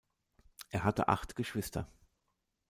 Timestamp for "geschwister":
1.35-1.87